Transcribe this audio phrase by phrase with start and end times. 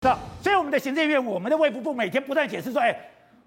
[0.00, 0.08] 是，
[0.40, 2.96] 所以我们的行政院，我们的卫福部每天不断解释说，哎，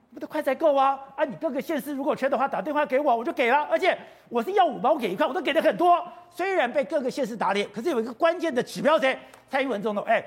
[0.09, 6.05] 我们的快筛够啊，啊，你各个县市如果缺的话，打电话给我，我就给了，而且我是要五包给一块，我都给的很多。
[6.29, 9.17] 虽然被各个县市打脸，可是有一个关键的指标，谁？
[9.49, 10.21] 蔡英文总统，哎，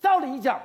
[0.00, 0.60] 照理讲，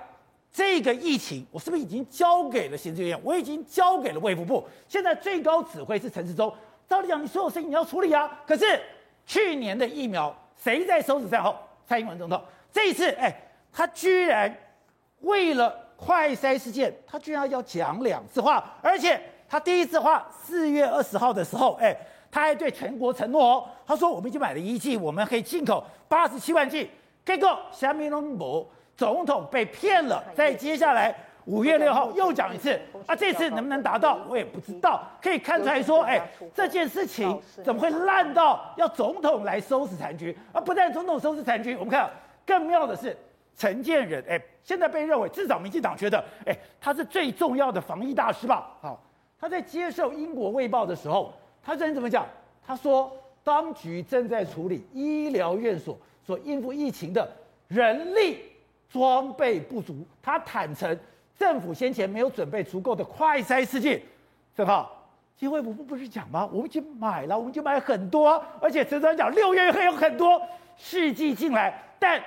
[0.51, 3.15] 这个疫情我是不是已经交给了行政院？
[3.21, 6.51] 我已经交给了卫福部，现在最高指挥是陈世忠。
[6.87, 8.41] 照理讲，你所有事情你要处理啊。
[8.47, 8.81] 可是
[9.27, 11.55] 去年的疫苗谁在收拾善后？
[11.87, 12.41] 蔡英文总统。
[12.71, 13.31] 这一次，哎，
[13.71, 14.51] 他居然。
[15.23, 21.95] 为了快筛事件，他居然要讲两次话，而且他第一次话四月二十号的时候，哎，
[22.29, 26.89] 他还对全国承诺哦，他说我们已经买了一剂，我们可以进口八十七万剂。
[27.25, 31.15] 结果夏明龙博总统被骗了，在接下来
[31.45, 35.01] 五月六号又讲一次，啊，这次能不能达到我也不知道。
[35.21, 36.21] 可以看出来说，哎，
[36.53, 40.37] 这件事情怎么会烂到要总统来收拾残局？
[40.51, 42.09] 而不但总统收拾残局，我们看
[42.45, 43.17] 更妙的是。
[43.55, 48.71] 陈建仁，哎，现在被认为至少民进党觉得，哎，他是最重要的防疫大师吧？
[48.81, 49.01] 好，
[49.39, 51.31] 他在接受英国卫报的时候，
[51.63, 52.25] 他这人怎么讲？
[52.65, 57.29] 他说，当局正在处理医疗院所所应付疫情的
[57.67, 58.39] 人力
[58.89, 60.05] 装备不足。
[60.21, 60.97] 他坦承，
[61.37, 64.03] 政府先前没有准备足够的快筛试剂。
[64.55, 66.49] 正好，机会不不不是讲吗？
[66.51, 70.41] 我们已经买了，我们就买很多，而且陈总讲六月还有很多
[70.75, 72.19] 试剂进来，但。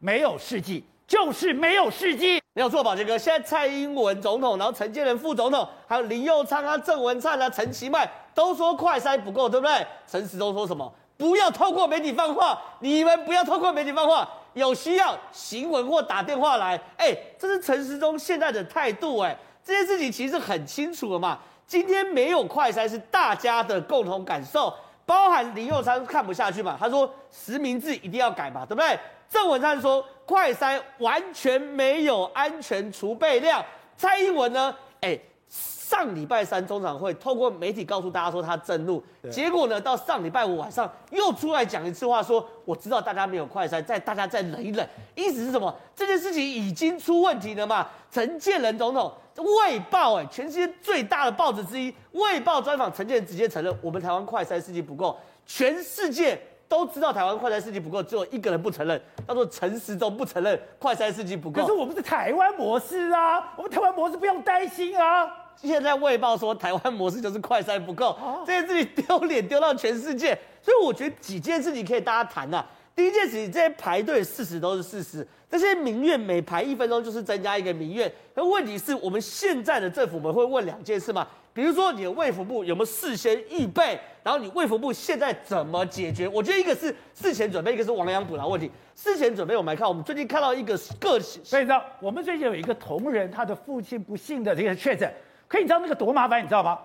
[0.00, 2.42] 没有试剂，就是没有试剂。
[2.52, 3.16] 没有错，宝杰哥。
[3.16, 9.86] 现在蔡英文总统，然后陈建仁副总统，还有林右昌啊、郑文灿啊、陈其迈都说快筛不够，对不对？
[10.08, 10.92] 陈时中说什么？
[11.16, 16.80] 不要透过媒体放话，你们不要透过媒体放话，有需要行文或打电话来。
[16.96, 19.18] 哎，这是陈时中现在的态度。
[19.18, 21.38] 哎，这件事情其实很清楚了嘛。
[21.66, 24.74] 今天没有快筛是大家的共同感受，
[25.10, 28.96] 包含林佑昌看不下去嘛，他说实名制一定要改嘛，对不对？
[29.28, 33.60] 郑文灿说：“快筛完全没有安全储备量。”
[33.98, 34.72] 蔡英文呢？
[35.00, 39.02] 哎，上礼拜三中常会透过媒体告诉大家说他震怒，
[39.32, 45.74] 结果呢，到上礼拜五晚上又出来讲一次话，说：“我知道大家没有快筛，再大家再忍一忍。”意思是什么？
[45.96, 47.84] 这件事情已经出问题了嘛？
[48.12, 56.40] 陈建仁总统《卫报》哎，全世界最大的报纸之一，《卫报》专访陈建仁，直接承认我们台湾快筛试剂不够，全世界。
[56.70, 61.60] 都知道台湾快筛试剂不够，只有一个人不承认，叫做陈时中不承认快筛试剂不够。
[61.60, 65.28] 可是我们是台湾模式啊，我们台湾模式不用担心啊。
[65.56, 70.38] 现在卫报说台湾模式就是快筛不够，这件事情丢脸丢到全世界。
[70.62, 72.64] 所以我觉得几件事情可以大家谈呐。
[72.94, 78.12] 第一件事情，这些排队事实都是事实，这些民怨每排一分钟就是增加一个民怨。
[78.34, 81.26] 可问题是我们现在的政府，我们会问两件事嘛？
[81.52, 83.98] 比如说，你的卫福部有没有事先预备？
[84.22, 86.28] 然后你卫福部现在怎么解决？
[86.28, 88.70] 我觉得一个是事前准备，一个是亡羊补牢问题。
[88.94, 95.12] 事前准备，我们来看，我们最近看到一个个，所以你知道，我们最近有一个同仁，他的父亲不幸的这个确诊，
[95.48, 96.78] 可以你知道那个多麻烦，你知道吗？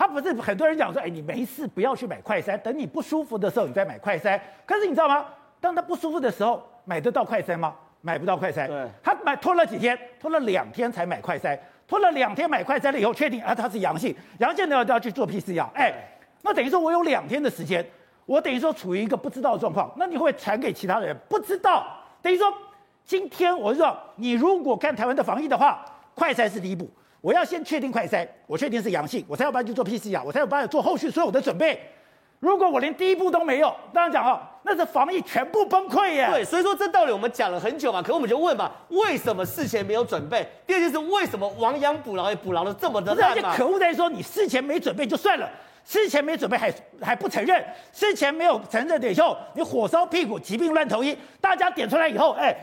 [0.00, 4.40] 他不是很多人讲说，哎，你没事不要去买快筛，等你不舒服的时候你再买快筛。
[4.64, 5.26] 可是你知道吗？
[5.60, 7.74] 当他不舒服的时候，买得到快筛吗？
[8.00, 8.66] 买不到快筛。
[8.66, 11.58] 对，他买拖了几天，拖了两天才买快筛。
[11.86, 15.68] 拖了两天买快筛了以后，确定啊他是阳性，阳性呢就要去做 PCR。
[15.74, 15.92] 哎，
[16.40, 17.84] 那等于说我有两天的时间，
[18.24, 19.92] 我等于说处于一个不知道的状况。
[19.98, 21.14] 那你会传给其他人？
[21.28, 21.86] 不知道。
[22.22, 22.50] 等于说
[23.04, 25.84] 今天我说你如果看台湾的防疫的话，
[26.14, 26.88] 快筛是第一步，
[27.20, 31.78] 我要先确定快筛，我确定是阳性，我才有办法去做 PCR，我才有办法做后续所有的准备。
[32.38, 36.26] 如果我连第一步都没有，当然讲哦，那是防疫全部崩溃耶。
[36.32, 40.48] 对，所以说这道理我们讲了很久嘛，可我们就问嘛，为什么事前没有准备？
[40.66, 43.32] 第二件事，为什么亡羊补牢也补牢的这么的烂？
[43.32, 45.46] 而且可恶在说，你事前没准备就算了，
[45.84, 46.72] 事前没准备还
[47.02, 52.56] 还不承认，事前没有承认的以后，你火烧屁股，疾病乱投医，大家点出来以后，哎。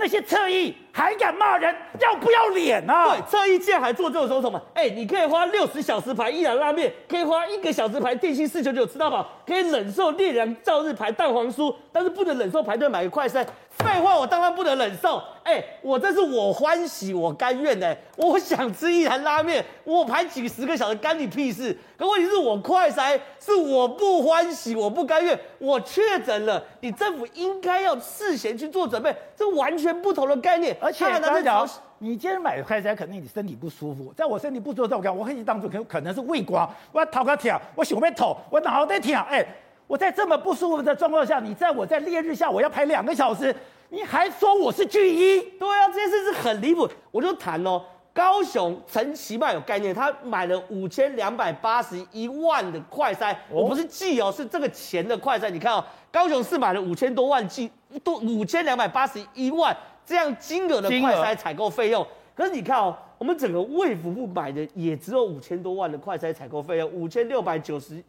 [0.00, 4.60] 那些侧翼还敢骂人，要不要脸呢、对，这一届还做这种说什么？
[4.74, 13.46] 哎、你可以花六十小时排一兰拉面，可以花一个小时排电信四九九吃到饱，可以忍受烈阳照日排蛋黄酥，但是不能忍受排队买个快筛。
[13.70, 15.22] 废话，我当然不能忍受。
[15.44, 21.74] 哎、我这是我欢喜，我甘愿的、我想吃一兰拉面，我排几十个小时，干你屁事。
[21.96, 25.38] 可问题是我快筛，是我不欢喜，我不甘愿。
[25.58, 30.76] 我确诊了，你政府应该要事先去做准备，这完全不同的概念。
[30.88, 31.68] 而且刚才讲，
[31.98, 34.10] 你今天买快筛，肯定你身体不舒服。
[34.16, 39.48] 在我身体不舒服的时候，我讲，我可以当作可可能是胃光，我要头壳疼，我想要吐，我脑袋疼，哎、欸。
[39.86, 43.54] 我在这么不舒服的状况下，你在我在烈日下，我要排两个小时，
[43.88, 45.40] 你还说我是巨医？
[45.58, 46.86] 对啊，这件事是很离谱。
[47.10, 47.82] 我就谈哦，
[48.12, 55.48] 高雄陈其迈有概念，他买了五千两百八十一万的快筛，我不是寄哦，是这个钱的快筛。
[55.48, 55.82] 你看哦，
[56.12, 57.70] 高雄市买了五千多万剂，
[58.04, 59.74] 多五千两百八十一万。
[60.08, 62.06] 这样金额的快筛采购费用。
[62.34, 68.02] 可是你看哦，我们整个卫福部买的也只有五千多万的快筛采购费用，五千六百九十，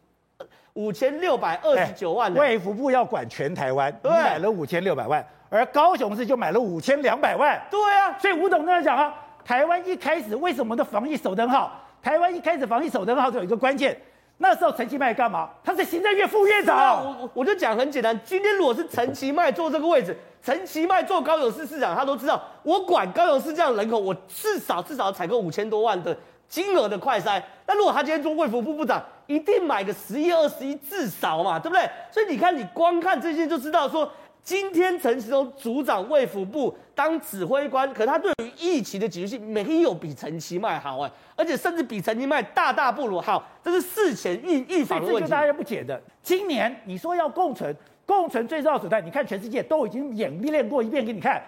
[0.72, 2.40] 五千六百二十九万的。
[2.40, 7.60] 卫福部要管全台湾，你买了五千六百万，而高雄市就买了五千两百万。
[7.70, 9.14] 对啊，所以吴董这样讲啊，
[9.44, 11.78] 台湾一开始为什么的防疫守得很好？
[12.00, 13.94] 台湾一开始防疫守得很好，就有一个关键。
[14.42, 15.50] 那时候陈其迈干嘛？
[15.62, 17.04] 他是行政院副院长。
[17.20, 26.16] 我我就讲很简单，今天如果是陈其迈坐这个位置，陈其迈做高雄市市长，他都知道，我管高雄市这样人口，我至少至少采购五千多万的
[26.48, 27.42] 金额的快筛。
[27.66, 31.86] 那如果他今天做卫福部部长，一定买个十亿二十亿至少嘛，对不对？
[32.10, 34.10] 所以你看，你光看这些就知道说。
[34.42, 45.20] 今天陈时中组长卫福部当指挥官，可他对于疫情的解决性没有比陈其迈好哎，而且甚至比陈其迈大大不如好，这是事前预预防的问题。
[45.20, 46.00] 这个大家不解的。
[46.22, 47.74] 今年你说要共存，
[48.06, 51.40] 共存最重要手段，你看全世界都已经演练过一遍给你看，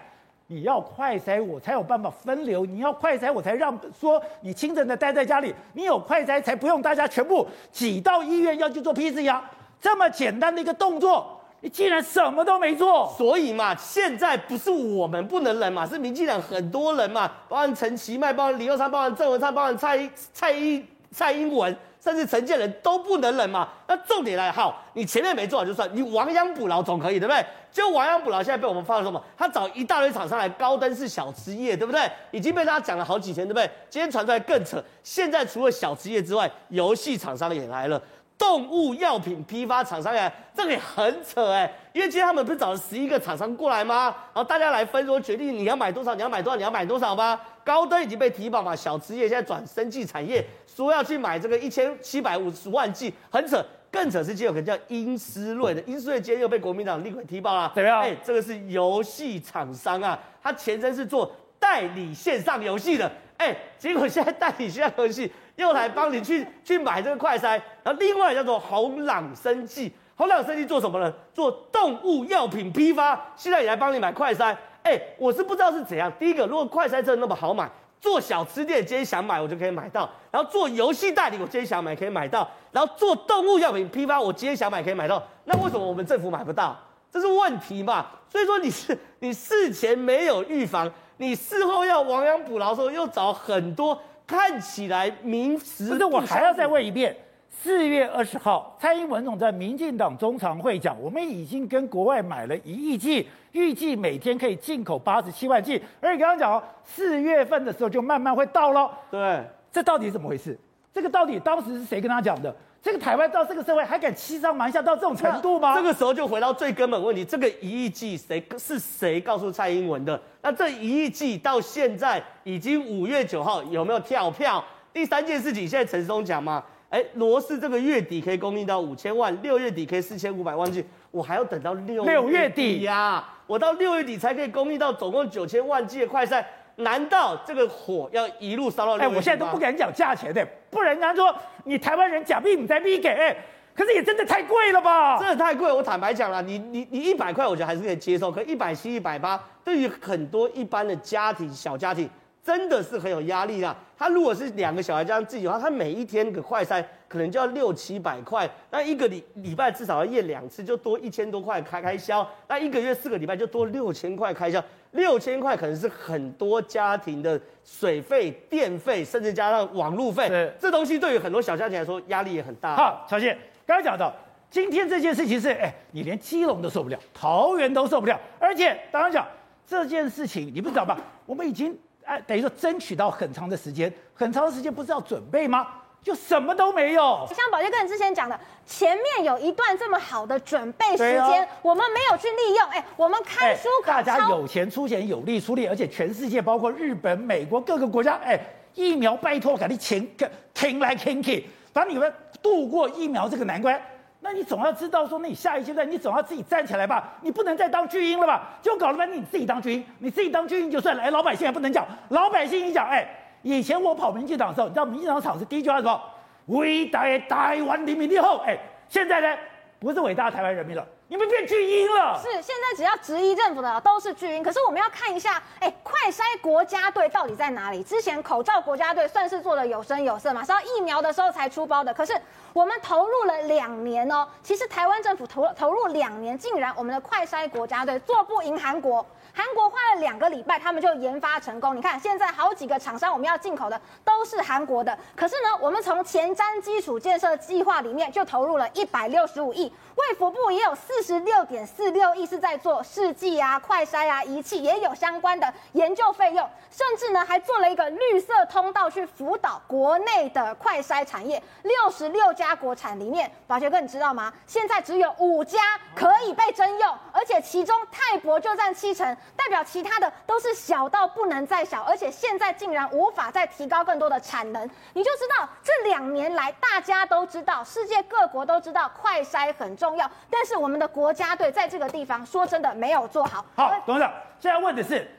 [0.47, 9.41] 你要快筛我才有办法分流，你要快筛我才让说你轻症的待在家里，你有快筛才不用大家全部挤到医院要去做 PCR，
[9.81, 11.39] 这么简单的一个动作。
[11.63, 19.97] 你竟然什么都没做，所以嘛，现在不是我们不能忍嘛，是民进党很多人嘛，包含陈其迈，包含李幼昌，包含郑文灿，包含蔡
[20.33, 21.73] 蔡英蔡英文，
[22.03, 23.69] 甚至陈建仁都不能忍嘛。
[23.87, 27.41] 那重点来，好，你前面没做好就算，你亡羊补牢总可以，对不对？
[27.71, 29.23] 就亡羊补牢，现在被我们发了什么？
[29.37, 32.11] 他找一大堆厂商来高登是小吃业，对不对？
[32.31, 33.69] 已经被大家讲了好几天，对不对？
[33.89, 38.01] 今天传出来更扯，现在除了小吃业之外，游戏厂商也来了。
[38.43, 44.13] 动物药品批发厂商呀，这个也很扯哎，因为今天他们不是找了十一个厂商过来吗？
[44.33, 47.39] 然后大家来分说决定你要买多少，你要买多少，你要买多少吗。
[47.63, 53.65] 高登已经被提保嘛，小吃业现在转生技产业，说要去买这个一千七百五十万剂，很扯。
[53.89, 58.01] 更扯是今天有个叫英斯瑞的，英斯瑞今天又被国民党立委提报了，怎么样？
[58.01, 65.31] 哎，这个是游戏厂商啊，他前身是做代理线上游戏的，哎，结果现在代理线上游戏。
[65.55, 71.13] 又来帮你去 去买这个快筛，然后另外叫做红朗生技，红朗生技做什么呢？
[71.33, 74.55] 做动物药品批发，现在也来帮你买快筛。
[74.83, 76.11] 哎，我是不知道是怎样。
[76.19, 77.69] 第一个，如果快筛真的那么好买，
[78.01, 86.77] 做小吃店今天想买我就可以买到，然后做游戏代理我今天想买可以买到，然后做动物药品批发我今天想买可以买到，那为什么我们政府买不到？
[87.09, 88.07] 这是问题嘛？
[88.27, 93.97] 所以说你是你事前没有预防，你事后要亡羊补牢的时候又找很多。
[94.25, 97.15] 看起来名实，不是我还要再问一遍：
[97.49, 105.81] 四月二十号，蔡英文总在民进党中常会讲，我们已经跟国外买了一亿剂，预计每天可以进口八十七万剂。
[106.01, 108.89] 而你刚刚讲哦，四月份的时候就慢慢会到了。
[109.11, 110.57] 对，这到底是怎么回事？
[110.93, 112.55] 这个到底当时是谁跟他讲的？
[112.83, 115.73] 这个台湾到这个社会还敢欺上瞒下到这种程度吗？
[115.73, 120.19] 这个时候就回到最根本问题：这个一亿剂谁是谁告诉蔡英文的？
[120.41, 124.61] 那这一亿剂到现在已经五月九号有没有跳票？
[124.91, 136.43] 第三件事情，现在陈时中讲嘛，哎，罗氏这个月底可以供应到五千万，六月底可以四千五百万剂，我还要等到六六月底呀、啊，我到六月底才可以供应到总共九千万剂的快筛。
[136.75, 138.97] 难道这个火要一路烧到？
[138.97, 141.33] 哎，我现在都不敢讲价钱的，不然人家说
[141.63, 143.37] 你台湾人假币你在逼给，
[143.75, 145.17] 可是也真的太贵了吧？
[145.19, 152.09] 真的太贵，我坦白讲了，你你你一百块，我觉得还是可以接受，可一百七、一百八，对于很多一般的家庭、小家庭。
[152.45, 153.73] 真的是很有压力啦。
[153.97, 162.27] 他如果是两个小孩这样自己的话，他每一天的快餐可能就要六七百块，那一个礼礼拜至少要验两次，就多一千多块开开销。
[162.47, 164.59] 那一个月四个礼拜就多六千块开销，
[164.93, 170.27] 六千块可能是很多家庭的水费、电费，甚至加上网路费。
[170.59, 172.75] 这东西对于很多小家庭来说压力也很大。
[172.75, 174.11] 好，小谢刚才讲到，
[174.49, 179.27] 今天这件事情是，哎，你连基隆都受不了，桃园都受不了，而且当然讲
[179.67, 180.97] 这件事情，你不知道吧？
[181.27, 181.77] 我们已经。
[182.05, 185.65] 哎，等于说争取到很长的时间，很长的时间不是要准备吗？
[186.03, 187.25] 就什么都没有。
[187.29, 192.67] 像宝杰哥你之前讲的，前面有一段这么好的准备时间，哦、我们没有去利用。
[192.69, 198.37] 哎，我们看书考，大家有钱出钱，有力出力，而且全世界包括日本、美国各个国家，哎，
[198.75, 203.81] 疫苗拜托，赶紧停，停来停去，把你们度过疫苗这个难关。
[204.19, 208.57] 那你总要知道说，那你下一阶段你总要自己站起来吧，你不能再当巨婴了吧？
[208.61, 213.05] 就搞了半天你自己当巨婴，你自己当巨婴就算了，哎，老百姓还不能讲，老百姓一讲，哎，
[213.43, 216.01] 以前我跑民进党的时候，你知道民进党场是第一句话是什么？
[216.47, 218.57] 伟大的台湾人民的后，哎，
[218.89, 219.37] 现在呢，
[219.79, 220.85] 不是伟大台湾人民了。
[221.09, 222.19] 你们变巨婴了？
[222.19, 224.41] 是，现在只要质疑政府的都是巨婴。
[224.41, 227.83] 可是我们要看一下，哎，快筛国家队到底在哪里？
[227.83, 231.93] 之前口罩国家队算是做的有声有色嘛，是到疫苗的时候才出包的。
[231.93, 232.19] 可是
[232.51, 239.05] 我们投入了两年哦，其实台湾政府投投入两年，竟然我们的快筛国家队做不赢韩国。
[239.35, 241.75] 韩国花了两个礼拜，他们就研发成功。
[241.75, 244.95] 你看，现在好几个厂商我们要进口的都是韩国的。
[245.15, 261.41] 可是呢，我们从前瞻基础建设计划里面就投入了一百六十五亿，卫福部也有四十六点四六亿是在做试剂啊、快筛啊仪器，也有相关的研究费用，甚至呢还做了一个绿色通道去辅导国内的快筛产业。
[261.63, 264.31] 六十六家国产里面，宝杰哥你知道吗？
[264.45, 265.57] 现在只有五家
[265.95, 283.43] 可以被征用，而且其中泰博就占七成，代表其他的都是小到不能再小，而且现在竟然无法再提高更多的产能，你就知道这两年来大家都知道，世界各国都知道快筛很重要，但是我们的国家队在这个地方说真的没有做好。
[283.55, 285.09] 好，董事长，现在问的是，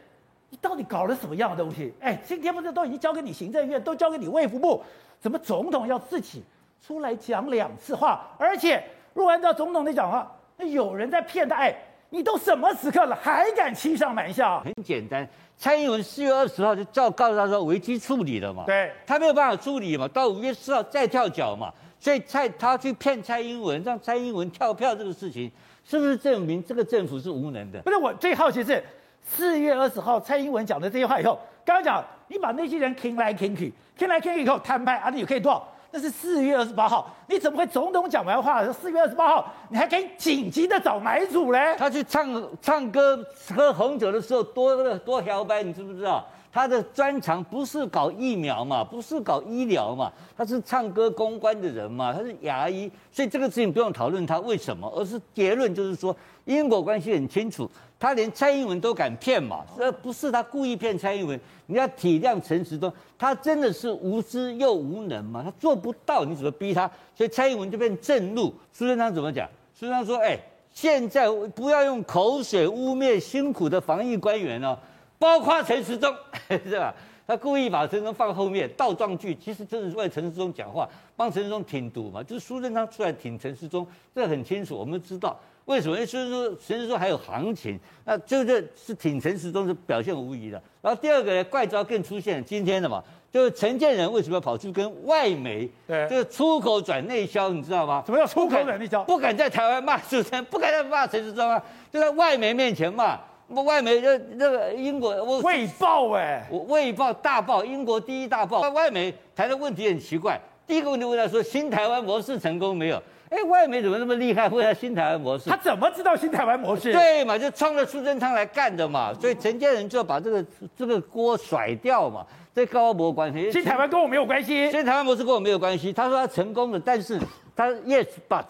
[0.49, 1.93] 你到底搞了什么样的东西？
[2.01, 4.83] 哎，今天不是都已经交给你行政院，都交给你卫福部，
[5.21, 6.43] 怎么总统要自己
[6.81, 8.29] 出来讲两次话？
[8.39, 8.83] 而且
[9.13, 11.75] 如果按照总统的讲话，那有人在骗他，哎。
[12.15, 14.61] 你都什么时刻了，还敢欺上瞒下？
[14.61, 25.51] 很简单，蔡英文四月二十号就照告诉他说危机处理了嘛，对，他没有办法处理嘛，到五月四号再跳脚嘛，所以蔡他去骗蔡英文，让蔡英文跳票这个事情，
[25.85, 27.83] 是不是证明这个政府是无能的？
[27.83, 28.81] 不是，我最好奇是
[29.25, 35.69] 四月二十号蔡英文讲的这些话以后，刚刚讲你把那些人听来听去，听来听去以后摊派，啊，你可以多少？
[35.97, 41.77] 那是四月二十八号，你怎么会总统讲完话，四月二十八号你还敢紧急的找买主嘞？
[41.79, 42.27] 他去唱
[42.61, 43.25] 唱歌
[43.57, 46.27] 喝红酒的时候多多摇摆，你知不知道？
[46.55, 57.69] 他的专长不是搞疫苗嘛，不是搞医疗嘛，他是唱歌公关的人嘛，他是牙医，所以这个事情不用讨论他为什么，而是结论就是说因果关系很清楚。
[57.99, 59.65] 他连蔡英文都敢骗嘛？
[59.77, 65.43] 这不是他故意骗蔡英文，你要体谅陈时中，他真的是无知又无能嘛？
[65.43, 66.89] 他做不到，你怎么逼他？
[67.17, 68.55] 所以蔡英文就变震怒。
[68.73, 69.49] 苏贞昌怎么讲？
[69.75, 70.39] 苏贞昌说：“哎，
[70.73, 74.79] 现在不要用口水污蔑辛苦的防疫官员哦，
[75.19, 76.15] 包括陈时中，
[76.65, 76.95] 是吧？
[77.27, 82.23] 他故意把陈时中放后面，倒装句，其实就是为陈时中讲话，帮陈时中挺堵嘛。
[82.23, 85.95] 就是苏贞昌出来挺陈时中，这很清楚，我们知道。”为什么？
[85.95, 90.63] 因为苏贞昌，陈时中还有行情，那这个是挺陈时中是表现无疑的。
[90.83, 93.03] 然后第二个呢，怪招更出现了，今天的嘛，
[93.33, 98.03] 就是陈建仁为什么要跑去跟外媒，对，就是出口转内销，你知道吗？
[98.05, 99.03] 什么叫出口转内销？
[99.05, 103.19] 不敢在台湾骂主持人，不敢在骂陈时中啊，就在外媒面前骂。
[103.49, 108.61] 那外媒那那个英国，我卫报哎，我卫报大报，英国第一大报。
[108.71, 113.03] 外媒谈的问题很奇怪，第一个问题问他说新台湾模式成功没有？
[113.31, 114.49] 哎，外媒怎么那么厉害？
[114.49, 115.51] 会他新台湾模式？
[115.51, 116.93] 他怎么知道新台湾模式？
[116.93, 119.13] 对嘛，就冲着苏贞昌来干的嘛。
[119.13, 120.45] 所以陈建仁就要把这个
[120.77, 122.25] 这个锅甩掉嘛。
[122.55, 123.51] 这跟我没关系。
[123.51, 124.71] 新台湾跟我没有关系。
[124.71, 125.93] 新台湾模式跟我没有关系。
[125.93, 127.21] 他说他成功了，但是
[127.57, 128.45] 他 yes but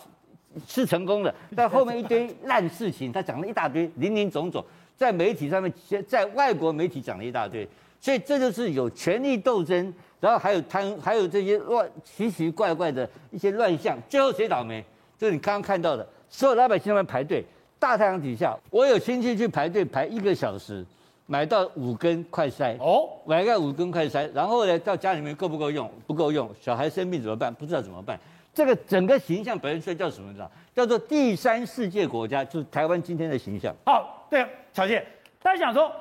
[0.68, 4.62] 是成功的，但后面一堆烂事情，他讲了一大堆，林林总总，
[4.96, 5.72] 在媒体上面，
[6.06, 7.68] 在外国媒体讲了一大堆。
[8.00, 9.92] 所以这就是有权力斗争。
[10.20, 14.82] 然后还有贪，还有这些乱奇奇怪怪的一些乱象，最后谁倒霉？
[15.18, 17.44] 就是你刚刚看到的，所有老百姓在排队，
[17.78, 20.82] 大太阳底下，我有亲戚去排队排一个小时，
[21.26, 25.90] 买到五根快筛哦，买个五根快筛，然后呢到家里面够不够用？
[26.06, 27.52] 不够用，小孩生病怎么办？
[27.52, 28.18] 不知道怎么办。
[28.54, 30.32] 这个整个形象表现出来叫什么？
[30.32, 30.50] 知道？
[30.74, 33.74] 叫做第三世界国家，就是台湾今天的形象。
[33.84, 35.06] 好，对，巧姐，
[35.40, 35.94] 大家想说，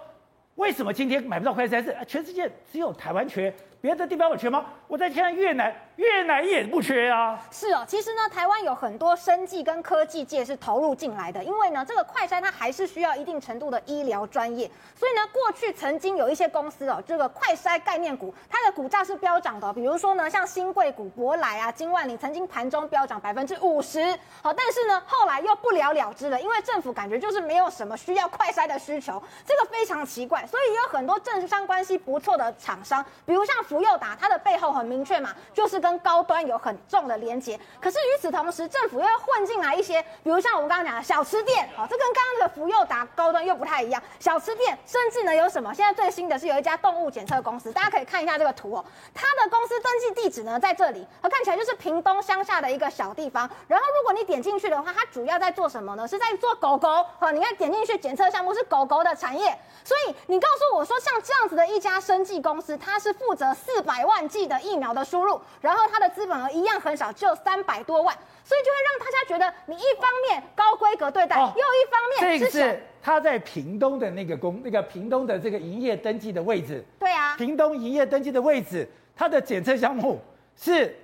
[0.55, 1.83] 为什么今天买不到快筛？
[1.83, 3.53] 是全世界只有台湾缺？
[3.83, 4.65] 别的地方有缺吗？
[4.87, 7.37] 我在看越南，越南也不缺啊。
[7.51, 24.17] 是哦，其实呢，台湾有很多生技跟科技界是投入进来的，因为呢，这个快筛它还是需要一定程度的医疗专业，所以呢，过去曾经有一些公司哦，这个快筛概念股，它的股价是飙涨的，比如说呢，像新贵股、博莱啊、金万里，曾经盘中飙涨百分之五十。
[24.41, 33.53] 好，但是呢，后来又不了了之了，因为政府感觉就是没有什么需要快筛的需求，这个非常奇怪，所以也有很多政商关系不错的厂商，比如像。
[33.73, 37.59] 福佑达，它的背后很明确嘛，就是跟高端有很重的连结。
[37.81, 43.99] 可是与此同时，政府又要混进来一些，比如像我们刚刚讲的小吃店，好，这跟刚刚那个福佑达高端又不太一样。
[44.19, 45.73] 小吃店甚至呢有什么？
[45.73, 48.85] 现在最新的是有一家动物检测公司，大家可以看一下这个图哦。
[49.11, 53.49] 它的公司登记地址呢在这里，它看起来就是屏东乡下的一个小地方。
[53.67, 56.07] 然后如果你点进去的话，它主要在做什么呢？
[56.07, 57.03] 是在做狗狗。
[57.17, 59.57] 好，你看点进去检测项目是狗狗的产业。
[59.83, 63.51] 所以你告诉我说，像这样子的一家生技公司，它是负责。
[63.65, 76.84] 四百万剂的疫苗的输入，然后它的资本额一样很少，只有三百多万，所以就会让大家觉得你一方面高规格对待，哦、又一方面这个是他在屏东的那个公，那个屏东的这个营业登记的位置。
[77.00, 80.20] 对啊，屏东营业登记的位置，它的检测项目
[80.58, 80.96] 是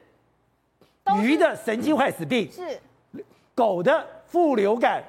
[1.22, 2.80] 鱼的神经坏死病，是。
[3.56, 5.04] 狗的副流感、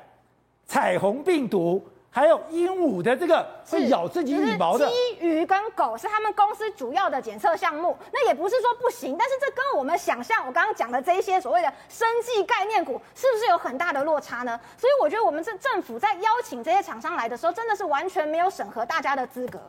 [0.66, 1.80] 彩虹病毒，
[2.12, 7.96] 还有鹦鹉的这个会咬自己羽毛的，鸡、鱼跟狗是他们公司主要的检测项目。
[8.12, 14.58] 那也不是说不行，但是这跟我们想象，我刚刚讲的这一些所谓的生计概念股，是不是有很大的落差呢？
[14.76, 19.60] 所以我觉得我们这政府在邀请这些厂商来的时候，真的是完全没有审核大家的资格。